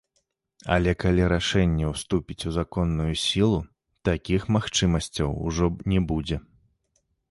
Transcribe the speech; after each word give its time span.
Але 0.75 0.91
калі 1.03 1.27
рашэнне 1.33 1.85
ўступіць 1.91 2.39
у 2.53 2.55
законную 2.57 3.07
сілу, 3.27 3.63
такіх 4.13 4.51
магчымасцяў 4.59 5.41
ужо 5.49 5.75
не 5.97 6.07
будзе. 6.13 6.37